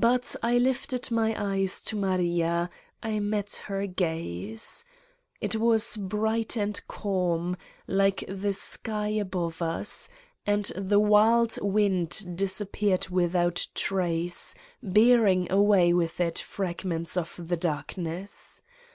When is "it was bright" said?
5.38-6.56